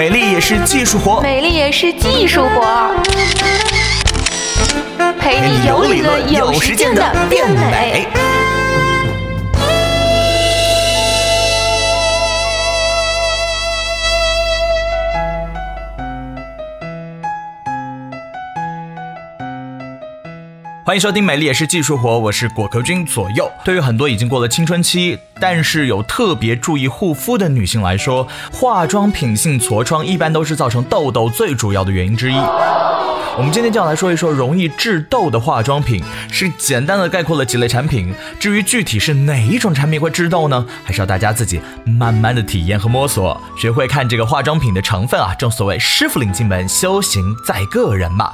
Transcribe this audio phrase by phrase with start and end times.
[0.00, 2.90] 美丽也是技术活，美丽也是技术活，
[5.20, 8.08] 陪你有理论有实践的变美。
[20.90, 23.48] 欢迎收听《美丽也是技术活》，我是果壳君左右。
[23.64, 32.34] 对于很多已经过了青春期，但是有特别注意护肤的女性来说，化妆品性痤疮一般都是造成痘痘最主要的原因之一。
[32.34, 38.12] 我们今天就要来说一说容易致痘的化妆品，是简单的概括了几类产品。
[38.40, 40.66] 至于具体是哪一种产品会致痘呢？
[40.84, 45.32] 还是要大家自己慢慢的体验和摸索，学会看这个化妆品的成分啊。
[45.38, 48.32] 正所谓师傅领进门，修行在个人嘛。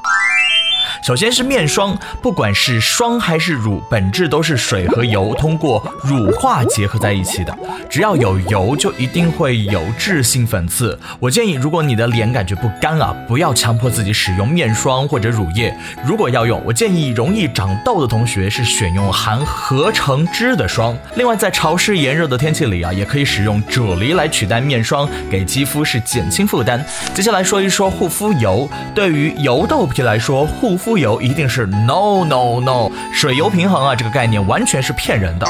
[1.06, 7.56] 首先是面霜，不管是霜还是乳，本质都是水和油通过乳化结合在一起的。
[7.88, 10.98] 只要有油，就一定会有致性粉刺。
[11.20, 15.72] 我建议，如果你的脸感觉不干啊，不要强迫自己使用面霜或者乳液。
[16.04, 20.98] 如果要用，我建议容易长痘的同学是选用含合成脂的霜。
[21.14, 26.84] 另外，在潮湿炎热的天气里啊，也可以使用啫喱来取代面霜，给肌肤是减轻负担。
[27.14, 35.46] 接下来说一说护肤油，对于油痘皮来说，护肤油一定是 no no no，水油平衡啊，这个概念完全是骗人的。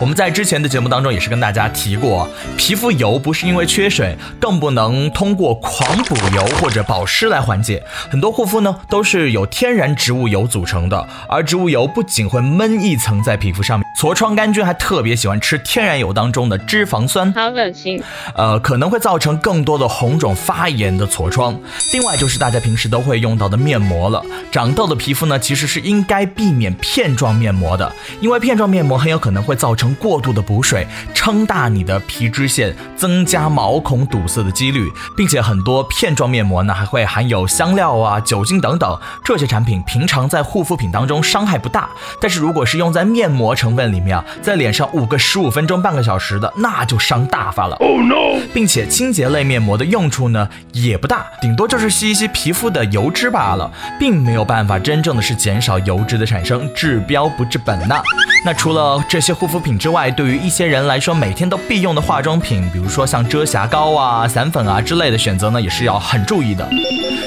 [0.00, 7.82] 我们在之前的节目当中也是跟大家提过，皮肤油不是因为缺水，更不能通过狂补油或者保湿来缓解。
[8.08, 18.02] 很多护肤呢都是由天然植物油组成的，而植物油不仅会闷一层在皮肤上面，痤疮杆菌还特别喜欢吃天然油当中的脂肪酸，好恶心。
[18.34, 21.58] 呃，可能会造成更多的红肿发炎的痤疮。
[21.92, 29.88] 另外就是大家平时都会用到的面膜了，长痘的皮肤呢其实是应该避免片状面膜的，因为片状面膜很有可能会造成。
[29.98, 41.90] 过度的补水撑大你的皮脂腺，增加毛孔堵塞的几率，并且很多片状面膜呢还会含有香料啊、酒精等等，这些产品平常在护肤品当中伤害不大，
[42.20, 47.76] 但是如果是用在面膜成分里面啊，在脸上捂个十五分钟、半个小时的，那就伤大发了。
[47.76, 48.40] Oh no！
[48.52, 58.02] 并且清洁类面膜的用处呢也不大，顶多就是吸一吸皮肤的油脂罢了，并没有办法真正的是减少油脂的产生，治标不治本呐。
[58.44, 66.66] 那除了这些护肤品之外，对于一些人来说，每天都必用的化妆品，比如说像遮瑕膏啊、散粉啊之类的选择呢，也是要很注意的。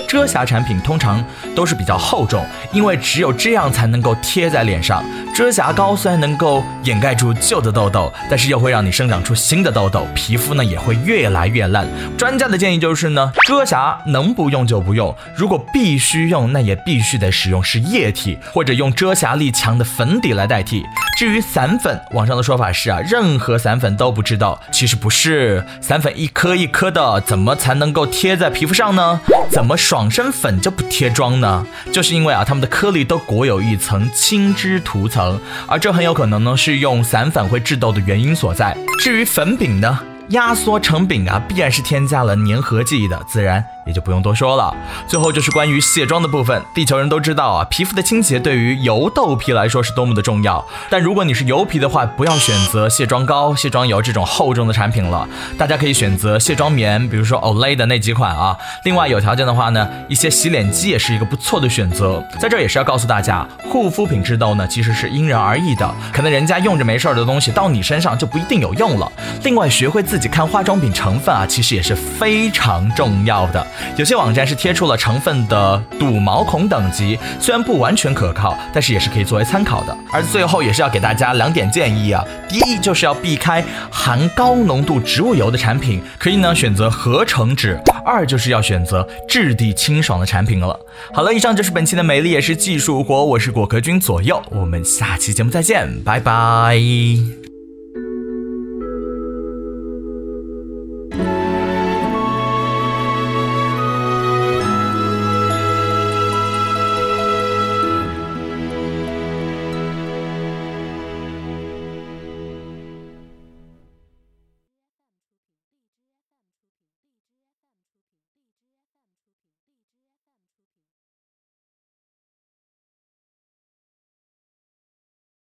[0.08, 1.24] 遮瑕产品通常
[1.56, 5.04] 都是比较厚重，因为只有这样才能够贴在脸上。
[5.34, 11.88] 遮瑕膏虽然能够掩盖住旧的痘痘，但是又会让你生长出新的痘痘，皮肤呢也会越来越烂。
[12.18, 20.84] 专家的建议就是呢，遮瑕能不用就不用，如果必须用，那也必须得使用是液体，或者用遮瑕力强的粉底来代替。
[21.22, 29.20] 至于散粉，网上的说法是啊，任何散粉都不知道，其实不是，散粉一颗一颗的，怎么才能够贴在皮肤上呢？
[29.48, 31.64] 怎么爽身粉就不贴妆呢？
[31.94, 38.76] 就是因为啊，它们的颗粒都裹有一层青脂涂层，而这很有可能呢是用散粉会致痘的原因所在。
[38.98, 40.00] 至于粉饼呢，
[40.30, 43.64] 压缩成饼啊，必然是添加了粘合剂的，自然。
[43.86, 44.76] 也就不用多说了。
[45.08, 50.64] 最后就是关于卸妆的部分，地球人都知道啊，皮肤的清洁对于油痘皮来说是多么的重要。
[50.90, 55.28] 但如果你是油皮的话，不要选择卸妆膏、卸妆油这种厚重的产品了，
[55.58, 58.58] 大家可以选择卸妆棉，比如说 Olay 的那几款啊。
[58.84, 62.24] 另外有条件的话呢，一些洗脸机也是一个不错的选择。
[62.40, 69.12] 在这也是要告诉大家，护肤品致痘呢其实是因人而异的，可能人家用着没事儿的东西，到你身上就不一定有用了。
[69.44, 73.66] 另外学会自己看化妆品成分啊，其实也是非常重要的。
[73.98, 79.96] 有些网站是贴出了成分的堵毛孔等级，虽然不完全可靠，但是也是可以作为参考的。
[80.12, 90.80] 而最后也是要给大家两点建议啊，第一就是要避开含高浓度植物油的产品，可以呢选择合成脂；二就是要选择质地清爽的产品了。
[91.14, 97.41] 好了，以上就是本期的美丽也是技术活，我是果壳君左右，我们下期节目再见，拜拜。